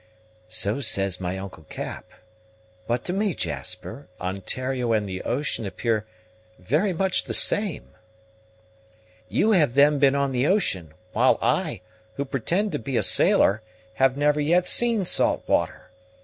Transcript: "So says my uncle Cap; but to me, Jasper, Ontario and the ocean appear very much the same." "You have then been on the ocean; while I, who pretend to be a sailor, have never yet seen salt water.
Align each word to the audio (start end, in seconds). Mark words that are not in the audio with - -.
"So 0.47 0.79
says 0.81 1.21
my 1.21 1.37
uncle 1.37 1.61
Cap; 1.65 2.09
but 2.87 3.05
to 3.05 3.13
me, 3.13 3.35
Jasper, 3.35 4.07
Ontario 4.19 4.93
and 4.93 5.07
the 5.07 5.21
ocean 5.21 5.63
appear 5.67 6.07
very 6.57 6.91
much 6.91 7.25
the 7.25 7.35
same." 7.35 7.89
"You 9.29 9.51
have 9.51 9.75
then 9.75 9.99
been 9.99 10.15
on 10.15 10.31
the 10.31 10.47
ocean; 10.47 10.95
while 11.13 11.37
I, 11.39 11.81
who 12.15 12.25
pretend 12.25 12.71
to 12.71 12.79
be 12.79 12.97
a 12.97 13.03
sailor, 13.03 13.61
have 13.93 14.17
never 14.17 14.39
yet 14.39 14.65
seen 14.65 15.05
salt 15.05 15.43
water. 15.47 15.91